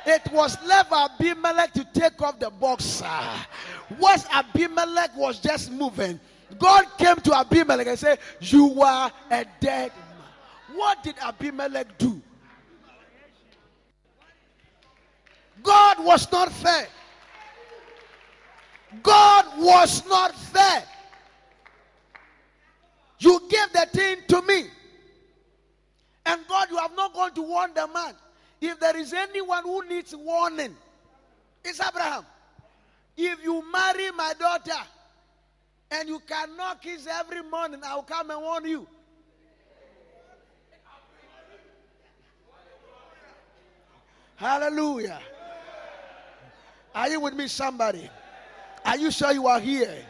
[0.05, 3.07] It was left Abimelech to take off the boxer.
[3.99, 6.19] What Abimelech was just moving,
[6.59, 10.77] God came to Abimelech and said, You are a dead man.
[10.77, 12.21] What did Abimelech do?
[15.63, 16.89] God was not fair.
[19.03, 20.83] God was not fair.
[23.21, 24.67] You gave the thing to me.
[26.27, 28.15] And God, you have not gone to warn the man.
[28.61, 30.77] If there is anyone who needs warning,
[31.65, 32.27] it's Abraham.
[33.17, 34.83] If you marry my daughter
[35.91, 38.87] and you cannot kiss every morning, I'll come and warn you.
[44.35, 45.21] Hallelujah.
[46.95, 48.11] Are you with me, somebody?
[48.85, 50.05] Are you sure you are here?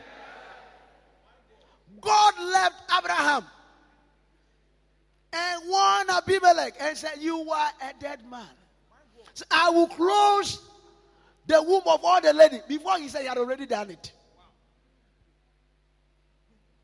[2.00, 3.44] God left Abraham
[5.37, 8.49] and warned Abimelech and said, You are a dead man.
[9.35, 10.61] So I will close
[11.46, 12.62] the womb of all the ladies.
[12.66, 14.12] Before he said he had already done it.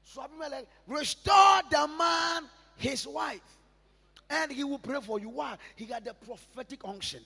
[0.04, 2.44] So Abimelech restored the man
[2.76, 3.40] his wife.
[4.28, 5.28] And he will pray for you.
[5.30, 5.56] Why?
[5.76, 7.20] He got the prophetic unction.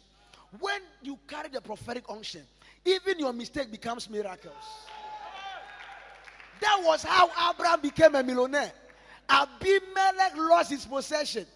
[0.60, 2.42] When you carry the prophetic unction,
[2.84, 4.54] even your mistake becomes miracles.
[6.60, 8.72] That was how Abraham became a millionaire.
[9.28, 11.46] Abimelech lost his possession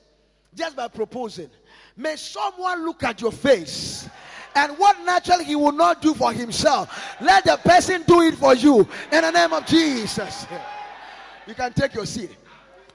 [0.55, 1.51] just by proposing.
[1.97, 4.09] May someone look at your face
[4.55, 8.55] and what naturally he will not do for himself, let the person do it for
[8.55, 8.81] you
[9.13, 10.47] in the name of Jesus.
[11.47, 12.31] You can take your seat.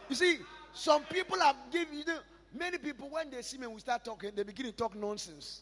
[0.07, 0.37] You see,
[0.71, 2.19] some people have given you know,
[2.57, 5.61] many people when they see me, we start talking, they begin to talk nonsense.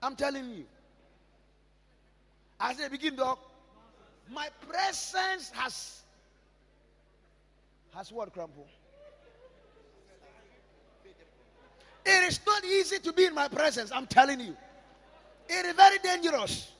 [0.00, 0.66] I'm telling you.
[2.60, 3.40] As they begin to talk,
[4.30, 6.03] my presence has
[7.94, 8.66] has what, Crumple?
[12.04, 14.56] It is not easy to be in my presence, I'm telling you.
[15.48, 16.70] It is very dangerous.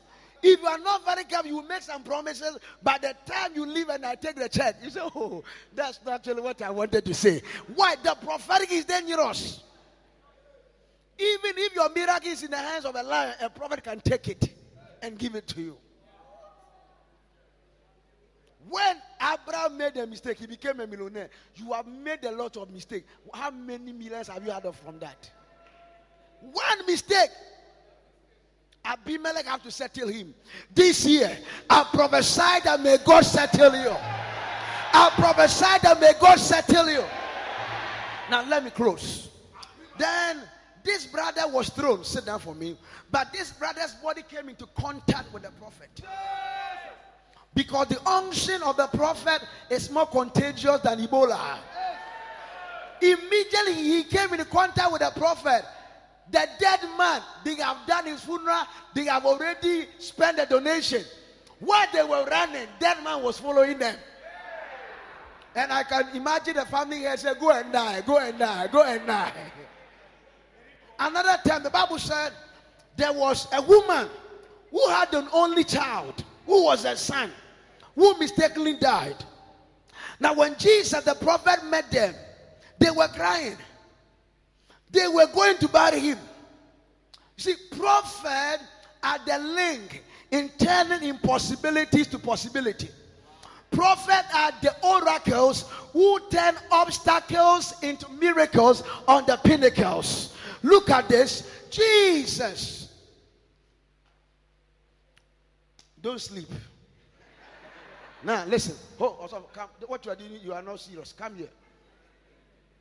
[0.43, 2.59] If you are not very careful, you make some promises.
[2.83, 5.43] By the time you leave and I take the church, you say, Oh,
[5.75, 7.41] that's not actually what I wanted to say.
[7.75, 7.97] Why?
[8.03, 9.63] The prophetic is dangerous.
[11.19, 14.29] Even if your miracle is in the hands of a liar, a prophet can take
[14.29, 14.55] it
[15.01, 15.77] and give it to you.
[18.69, 21.29] When Abraham made a mistake, he became a millionaire.
[21.55, 23.07] You have made a lot of mistakes.
[23.33, 25.31] How many millions have you had from that?
[26.41, 27.31] One mistake.
[28.85, 30.35] Abimelech have to settle him.
[30.75, 31.39] This year,
[31.71, 33.97] I prophesy that may God settle you.
[34.97, 37.05] I prophesy that may God settle you.
[38.31, 39.29] Now let me close.
[39.99, 40.43] Then
[40.83, 42.05] this brother was thrown.
[42.05, 42.77] Sit down for me.
[43.11, 46.03] But this brother's body came into contact with the prophet.
[47.55, 49.41] Because the unction of the prophet
[49.71, 51.59] is more contagious than Ebola.
[53.01, 55.65] Immediately he came in contact with the prophet.
[56.31, 58.63] The dead man, they have done his funeral,
[58.95, 61.05] they have already spent the donation.
[61.61, 63.97] While they were running, that man was following them.
[65.55, 68.83] And I can imagine the family here say, Go and die, go and die, go
[68.83, 69.33] and die.
[70.99, 72.33] Another time, the Bible said
[72.97, 74.09] there was a woman
[74.71, 77.31] who had an only child, who was a son,
[77.95, 79.17] who mistakenly died.
[80.21, 82.15] Now, when Jesus the prophet met them,
[82.79, 83.57] they were crying.
[84.91, 86.19] They were going to bury him.
[87.37, 88.61] See, prophet
[89.03, 92.89] are the link in turning impossibilities to possibility.
[93.71, 100.35] Prophet are the oracles who turn obstacles into miracles on the pinnacles.
[100.63, 101.51] Look at this.
[101.71, 102.89] Jesus.
[106.01, 106.49] Don't sleep.
[108.25, 108.75] Now, listen.
[108.99, 109.69] Oh, also, come.
[109.87, 111.13] What you are doing, you are not serious.
[111.13, 111.49] Come here.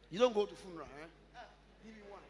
[0.09, 0.87] You don't go to funeral.
[1.01, 1.39] Eh?
[1.83, 2.21] Give me one.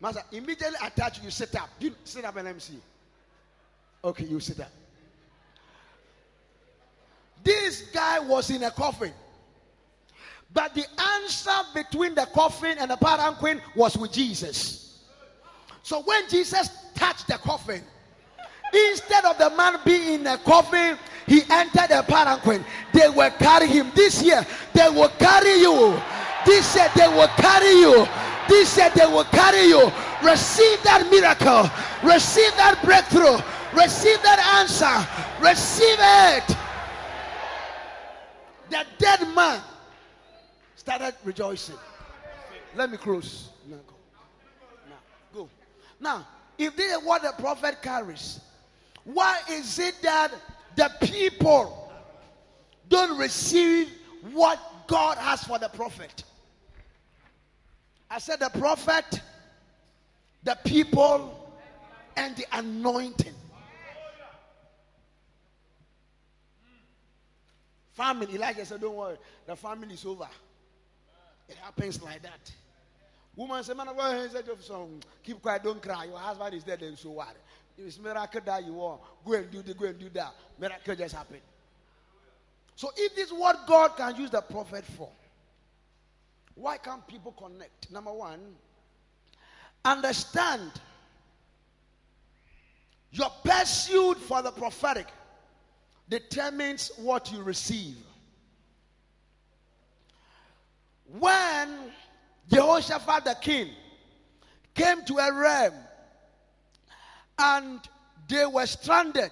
[0.00, 1.70] Master, immediately attach you, sit up.
[1.80, 2.78] You sit up and let me see.
[4.04, 4.70] Okay, you sit up.
[7.42, 9.12] This guy was in a coffin.
[10.52, 10.84] But the
[11.22, 15.02] answer between the coffin and the palanquin was with Jesus.
[15.82, 17.82] So when Jesus touched the coffin,
[18.72, 22.64] instead of the man being in a coffin, he entered a palanquin.
[22.92, 23.90] They will carry him.
[23.94, 26.00] This year, they will carry you.
[26.44, 28.06] This year, they will carry you.
[28.48, 29.92] This year, they will carry you.
[30.22, 31.70] Receive that miracle.
[32.02, 33.38] Receive that breakthrough.
[33.72, 35.06] Receive that answer.
[35.40, 36.56] Receive it.
[38.70, 39.60] The dead man
[40.76, 41.76] started rejoicing.
[42.74, 43.50] Let me close.
[43.68, 43.94] Now go.
[44.88, 44.96] Now
[45.34, 45.48] go.
[46.00, 46.26] Now,
[46.58, 48.40] if this is what the prophet carries,
[49.04, 50.32] why is it that
[50.76, 51.92] the people
[52.88, 53.88] don't receive
[54.32, 56.24] what God has for the prophet?
[58.10, 59.20] I said the prophet,
[60.42, 61.36] the people,
[62.16, 63.34] and the anointing.
[67.92, 70.28] Family, Elijah said, Don't worry, the family is over.
[71.48, 72.52] It happens like that.
[73.40, 73.88] Woman said, Man,
[75.22, 76.04] keep quiet, don't cry.
[76.04, 77.34] Your husband is dead, and so what?
[77.78, 80.34] If it's miracle that you want, go and do this, go and do that.
[80.58, 81.40] Miracle just happened.
[82.76, 85.08] So if this is what God can use the prophet for,
[86.54, 87.90] why can't people connect?
[87.90, 88.40] Number one,
[89.86, 90.72] understand
[93.10, 95.06] your pursuit for the prophetic
[96.10, 97.96] determines what you receive.
[101.18, 101.90] When
[102.50, 103.70] Jehoshaphat the king
[104.74, 105.74] came to a realm
[107.38, 107.80] and
[108.28, 109.30] they were stranded,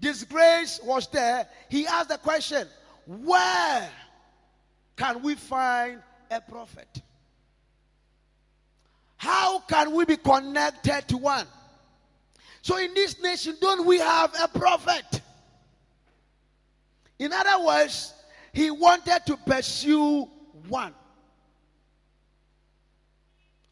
[0.00, 2.66] disgrace was there, he asked the question,
[3.06, 3.88] Where
[4.96, 7.02] can we find a prophet?
[9.16, 11.46] How can we be connected to one?
[12.62, 15.20] So, in this nation, don't we have a prophet?
[17.18, 18.14] In other words,
[18.52, 20.28] he wanted to pursue
[20.68, 20.94] one.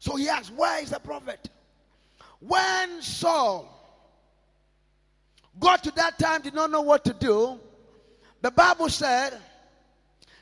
[0.01, 1.47] So he asked, Where is the prophet?
[2.39, 3.69] When Saul
[5.59, 7.59] got to that time, did not know what to do,
[8.41, 9.37] the Bible said,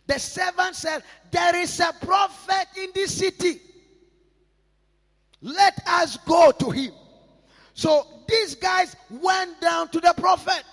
[0.08, 3.60] the servant said, There is a prophet in this city.
[5.42, 6.94] Let us go to him.
[7.74, 10.64] So these guys went down to the prophet.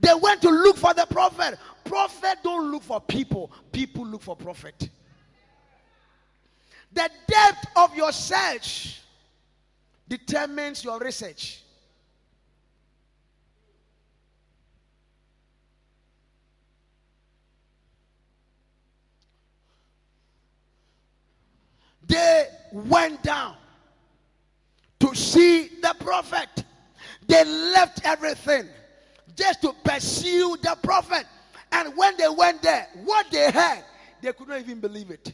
[0.00, 1.56] They went to look for the prophet.
[1.84, 4.90] Prophet don't look for people, people look for prophet.
[6.92, 9.00] The depth of your search
[10.08, 11.62] determines your research.
[22.06, 23.56] They went down
[25.00, 26.64] to see the prophet.
[27.26, 28.68] They left everything
[29.34, 31.24] just to pursue the prophet.
[31.70, 33.84] And when they went there, what they heard,
[34.20, 35.32] they could not even believe it.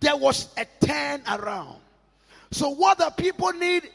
[0.00, 1.80] There was a turn around.
[2.50, 3.90] So, what the people need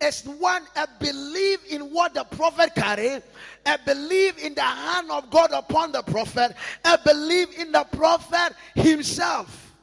[0.00, 3.22] is one, a belief in what the prophet carried,
[3.66, 8.54] a belief in the hand of God upon the prophet, a belief in the prophet
[8.74, 9.74] himself.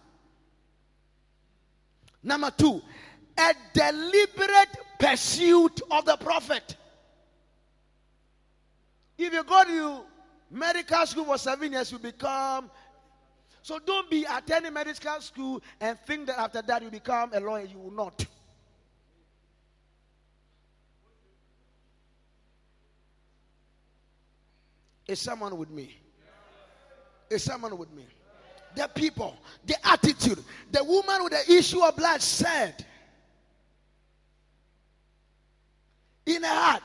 [2.24, 2.82] Number two,
[3.38, 6.76] a deliberate pursuit of the prophet.
[9.18, 10.02] If you go to
[10.50, 12.70] medical school for seven years, you become.
[13.68, 17.66] So don't be attending medical school and think that after that you become a lawyer.
[17.66, 18.26] You will not.
[25.06, 25.98] Is someone with me?
[27.30, 28.06] Is someone with me?
[28.74, 30.42] the people, the attitude.
[30.72, 32.86] The woman with the issue of blood said,
[36.26, 36.84] in her heart,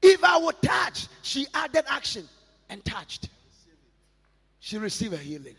[0.00, 2.28] if I would touch, she added action
[2.68, 3.28] and touched.
[4.64, 5.56] She received a healing.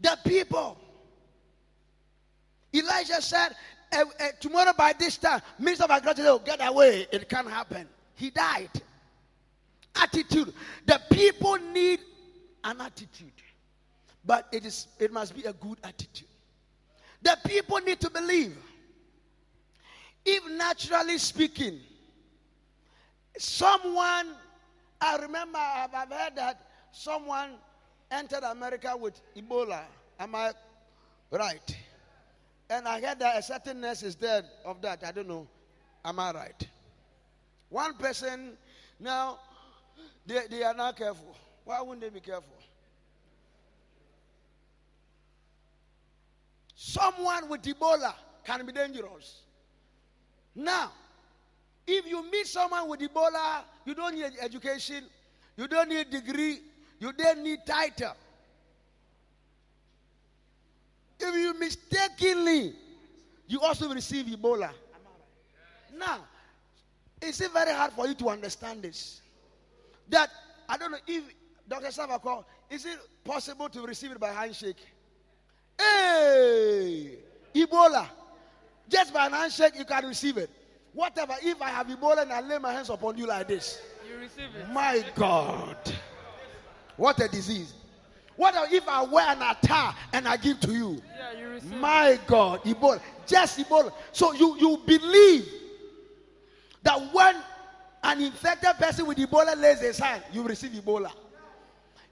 [0.00, 0.76] The people,
[2.74, 3.54] Elijah said,
[3.92, 7.06] uh, uh, tomorrow by this time, Minister of Agriculture get away.
[7.12, 7.88] It can't happen.
[8.16, 8.70] He died.
[9.94, 10.52] Attitude.
[10.84, 12.00] The people need
[12.64, 13.30] an attitude,
[14.24, 16.26] but it is it must be a good attitude.
[17.22, 18.56] The people need to believe.
[20.24, 21.78] If naturally speaking,
[23.38, 24.34] someone,
[25.02, 27.54] I remember I've, heard that someone
[28.10, 29.80] entered America with Ebola.
[30.20, 30.52] Am I
[31.32, 31.76] right?
[32.70, 35.02] And I heard that a certain nurse is dead of that.
[35.04, 35.48] I don't know.
[36.04, 36.68] Am I right?
[37.68, 38.52] One person,
[39.00, 39.40] now,
[40.24, 41.36] they, they are not careful.
[41.64, 42.54] Why wouldn't they be careful?
[46.76, 49.40] Someone with Ebola can be dangerous.
[50.54, 50.92] Now,
[51.88, 55.04] if you meet someone with Ebola, you don't need education,
[55.56, 56.60] you don't need degree,
[56.98, 58.14] you don't need title.
[61.20, 62.74] If you mistakenly,
[63.46, 64.70] you also receive Ebola.
[65.96, 66.20] Now,
[67.20, 69.20] is it very hard for you to understand this?
[70.08, 70.30] That
[70.68, 71.22] I don't know if
[71.68, 71.88] Dr.
[71.88, 74.78] Savako, is it possible to receive it by handshake?
[75.78, 77.18] Hey,
[77.54, 78.06] Ebola.
[78.88, 80.50] Just by an handshake, you can receive it.
[80.94, 84.18] Whatever, if I have Ebola and I lay my hands upon you like this, You
[84.18, 84.68] receive it.
[84.72, 85.76] my God,
[86.96, 87.74] what a disease.
[88.36, 91.02] What if I wear an attire and I give to you?
[91.18, 91.76] Yeah, you receive it.
[91.76, 93.92] My God, Ebola, just Ebola.
[94.12, 95.48] So you you believe
[96.82, 97.36] that when
[98.02, 101.10] an infected person with Ebola lays his hand, you receive Ebola.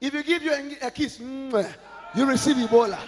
[0.01, 2.99] If you give you a, a kiss, you receive Ebola.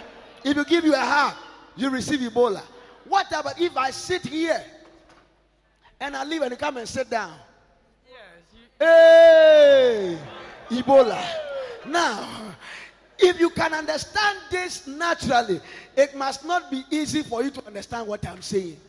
[0.43, 1.35] If you give you a hug,
[1.75, 2.61] you receive Ebola.
[3.05, 4.63] What about if I sit here
[5.99, 7.33] and I leave and you come and sit down?
[8.07, 8.17] Yes,
[8.53, 10.17] you, Hey,
[10.69, 11.23] Ebola.
[11.85, 12.55] Now,
[13.19, 15.61] if you can understand this naturally,
[15.95, 18.79] it must not be easy for you to understand what I'm saying.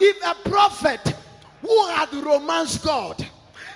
[0.00, 1.14] If a prophet
[1.60, 3.26] who had romanced God,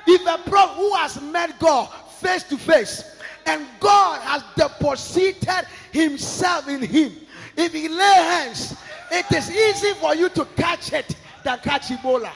[0.06, 1.86] if a prophet who has met God
[2.20, 7.12] face to face, and God has deposited himself in him,
[7.56, 8.76] if he lay hands,
[9.10, 11.14] it is easy for you to catch it
[11.46, 12.32] than catch Ebola.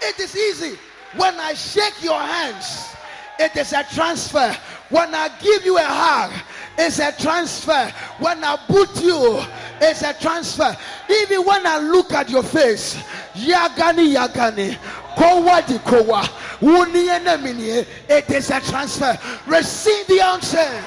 [0.00, 0.78] It is easy.
[1.16, 2.94] When I shake your hands,
[3.40, 4.56] it is a transfer.
[4.88, 6.32] When I give you a hug,
[6.78, 7.92] it's a transfer.
[8.20, 9.42] When I boot you,
[9.80, 10.76] it's a transfer.
[11.10, 12.94] Even when I look at your face,
[13.34, 14.78] yagani yagani,
[15.16, 16.22] kowa di kowa,
[16.60, 19.18] wuni enemini, it is a transfer.
[19.48, 20.84] Receive the unction.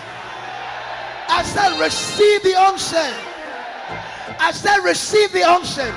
[1.27, 3.30] I said, receive the unction.
[4.43, 5.87] I said, receive the unction.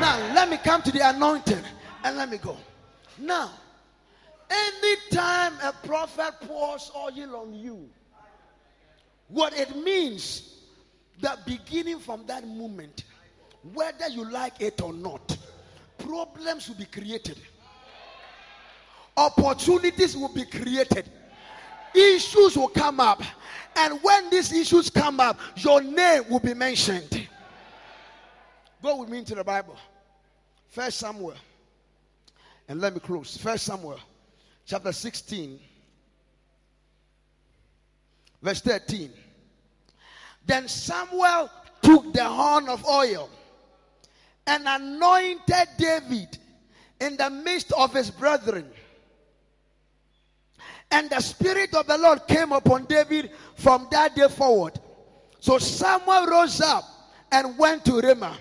[0.00, 1.62] Now, let me come to the anointing
[2.04, 2.56] and let me go.
[3.18, 3.50] Now,
[4.48, 7.90] anytime a prophet pours oil on you,
[9.26, 10.60] what it means
[11.20, 13.02] that beginning from that moment,
[13.74, 15.36] whether you like it or not,
[15.98, 17.36] problems will be created,
[19.16, 21.10] opportunities will be created,
[21.96, 23.22] issues will come up,
[23.74, 27.25] and when these issues come up, your name will be mentioned.
[28.82, 29.76] Go with me into the Bible.
[30.68, 31.34] First Samuel.
[32.68, 33.36] And let me close.
[33.36, 34.00] First Samuel
[34.64, 35.58] chapter 16.
[38.42, 39.10] Verse 13.
[40.44, 41.50] Then Samuel
[41.82, 43.28] took the horn of oil
[44.46, 46.38] and anointed David
[47.00, 48.66] in the midst of his brethren.
[50.90, 54.78] And the Spirit of the Lord came upon David from that day forward.
[55.40, 56.84] So Samuel rose up
[57.32, 58.38] and went to Ramah.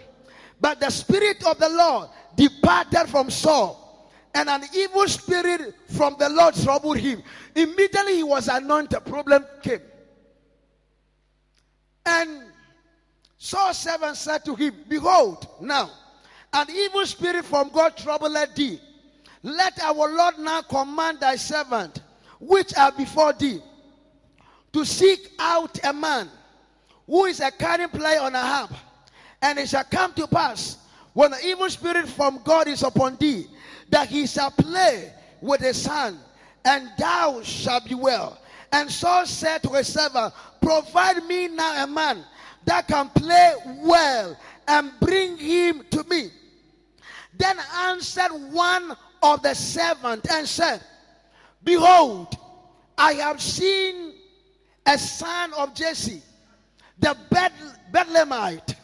[0.60, 6.30] But the Spirit of the Lord departed from Saul, and an evil spirit from the
[6.30, 7.24] Lord troubled him.
[7.56, 9.80] Immediately he was anointed, problem came.
[12.06, 12.44] And
[13.38, 15.90] Saul's servant said to him, Behold, now
[16.52, 18.80] an evil spirit from God troubled thee.
[19.44, 22.02] Let our Lord now command thy servant,
[22.40, 23.62] which are before thee,
[24.74, 26.30] to seek out a man
[27.06, 28.74] who is a cunning player on a harp.
[29.42, 30.78] And it shall come to pass
[31.14, 33.48] when the evil spirit from God is upon thee,
[33.90, 36.18] that he shall play with his hand,
[36.66, 38.38] and thou shalt be well.
[38.72, 42.26] And Saul said to his servant, Provide me now a man
[42.66, 46.32] that can play well, and bring him to me.
[47.38, 50.82] Then answered one of the servants and said,
[51.64, 52.36] Behold,
[52.98, 54.14] I have seen
[54.86, 56.22] a son of Jesse,
[57.00, 58.75] the Beth- Bethlehemite,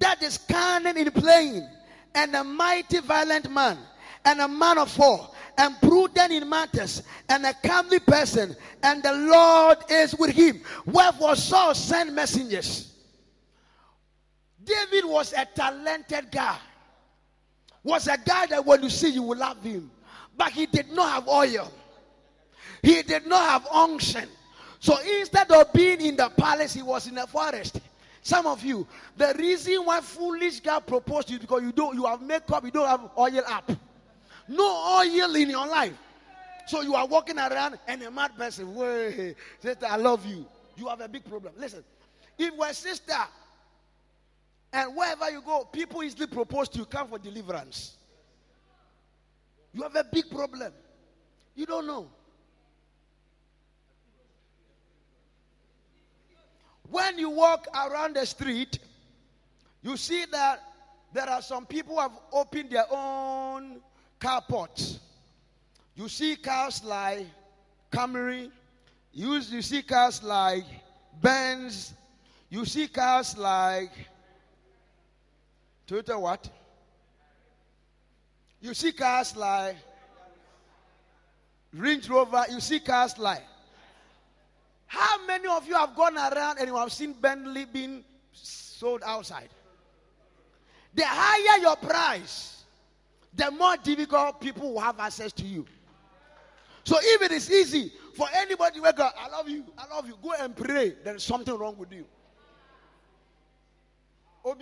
[0.00, 1.66] that is cunning in playing,
[2.14, 3.78] and a mighty violent man,
[4.24, 9.12] and a man of war, and prudent in matters, and a comely person, and the
[9.12, 10.60] Lord is with him.
[10.86, 12.92] Wherefore Saul sent messengers.
[14.64, 16.58] David was a talented guy.
[17.82, 19.90] Was a guy that when you see you will love him.
[20.36, 21.72] But he did not have oil.
[22.82, 24.28] He did not have unction.
[24.78, 27.80] So instead of being in the palace, he was in the forest.
[28.22, 32.04] Some of you, the reason why foolish guy proposed to you because you don't you
[32.04, 33.70] have makeup, you don't have oil up.
[34.48, 35.94] No oil in your life.
[36.66, 40.44] So you are walking around and a mad person, way, sister, I love you.
[40.76, 41.52] You have a big problem.
[41.56, 41.82] Listen,
[42.38, 43.16] if we're sister
[44.72, 47.96] and wherever you go, people easily propose to you, come for deliverance.
[49.72, 50.72] You have a big problem.
[51.54, 52.08] You don't know.
[56.90, 58.78] When you walk around the street,
[59.82, 60.60] you see that
[61.12, 63.80] there are some people who have opened their own
[64.20, 64.98] carports.
[65.94, 67.26] You see cars like
[67.92, 68.50] Camry,
[69.12, 70.64] you, you see cars like
[71.20, 71.94] Benz,
[72.48, 73.92] you see cars like
[75.86, 76.48] Toyota what?
[78.60, 79.76] You see cars like
[81.72, 83.42] Range Rover, you see cars like
[85.60, 89.48] of you have gone around and you have seen Bentley being sold outside?
[90.94, 92.64] The higher your price,
[93.34, 95.66] the more difficult people will have access to you.
[96.84, 100.16] So if it is easy for anybody to go, I love you, I love you,
[100.22, 102.04] go and pray, there is something wrong with you.
[104.44, 104.56] Oh.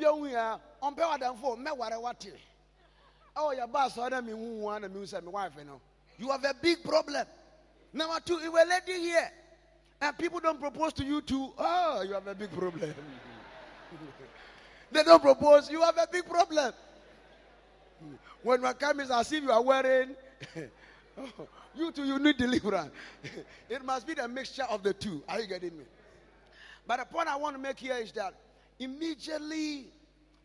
[6.19, 7.25] You have a big problem.
[7.93, 9.31] Number two, if a lady here
[10.01, 12.95] and people don't propose to you too, oh, ah, you have a big problem.
[14.93, 16.73] they don't propose, you have a big problem.
[18.43, 20.15] When one comes, as if you are wearing,
[21.19, 22.93] oh, you too, you need deliverance.
[23.69, 25.23] it must be the mixture of the two.
[25.29, 25.85] Are you getting me?
[26.87, 28.35] But the point I want to make here is that
[28.79, 29.87] immediately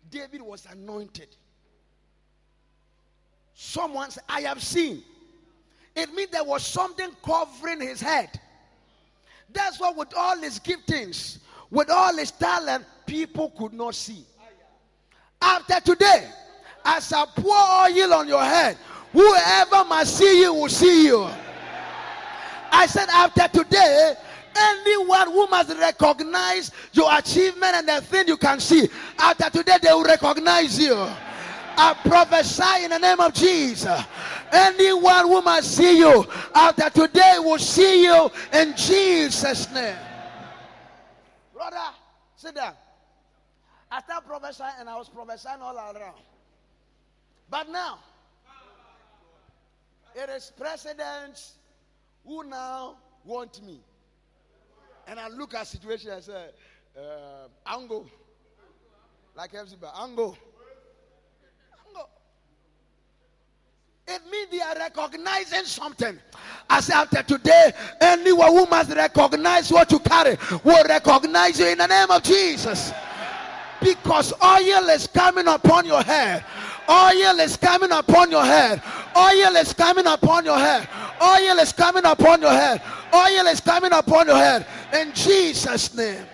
[0.09, 1.29] David was anointed.
[3.53, 5.03] Someone said, I have seen.
[5.95, 8.39] It means there was something covering his head.
[9.51, 11.39] That's why, with all his giftings,
[11.69, 14.25] with all his talent, people could not see.
[15.41, 16.29] After today,
[16.85, 18.77] as I pour oil on your head,
[19.11, 21.27] whoever must see you will see you.
[22.71, 24.15] I said, after today,
[24.55, 28.87] anyone who must recognize your achievement and the thing you can see,
[29.19, 30.95] after today, they will recognize you.
[31.75, 34.01] I prophesy in the name of Jesus.
[34.53, 39.95] Anyone who must see you after today will see you in Jesus' name.
[41.53, 41.77] Brother,
[42.35, 42.75] sit down.
[43.91, 46.21] I started prophesying and I was prophesying all around.
[47.49, 47.99] But now,
[50.15, 51.55] it is presidents
[52.25, 53.79] who now want me.
[55.07, 56.47] And I look at situation and say,
[56.97, 58.05] uh, Ango.
[59.35, 59.91] Like Ango.
[59.99, 60.37] Ango.
[64.07, 66.19] It means they are recognizing something.
[66.69, 71.87] As after today, anyone who must recognize what you carry will recognize you in the
[71.87, 72.91] name of Jesus.
[73.81, 76.43] Because oil is coming upon your head.
[76.89, 78.81] Oil is coming upon your head.
[79.15, 80.87] Oil is coming upon your head.
[81.21, 82.81] Oil is coming upon your head.
[83.13, 84.65] Oil is coming upon your head.
[84.93, 86.25] In Jesus' name.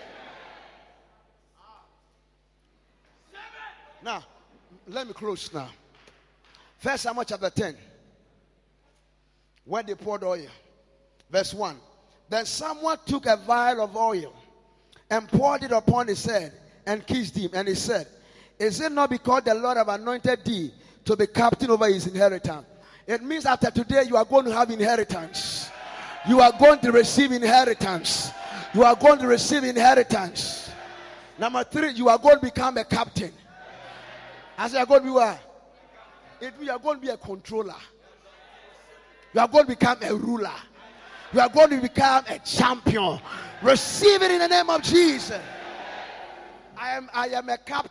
[4.04, 4.24] Now,
[4.88, 5.70] let me close now.
[6.80, 7.76] First Samuel chapter 10.
[9.66, 10.48] Where they poured oil.
[11.30, 11.76] Verse 1.
[12.30, 14.34] Then Samuel took a vial of oil
[15.10, 16.54] and poured it upon his head
[16.86, 17.52] and kissed him.
[17.54, 18.08] And he said,
[18.58, 20.72] Is it not because the Lord have anointed thee
[21.06, 22.66] to be captain over his inheritance?
[23.06, 25.70] It means after today you are going to have inheritance.
[26.28, 28.32] You are going to receive inheritance.
[28.74, 30.70] You are going to receive inheritance.
[31.38, 33.32] Number three, you are going to become a captain.
[34.58, 35.49] As you are going to be what?
[36.42, 37.76] It you are going to be a controller.
[39.34, 40.52] You are going to become a ruler.
[41.34, 43.20] You are going to become a champion.
[43.62, 45.40] Receive it in the name of Jesus.
[46.78, 47.90] I am I am a captain.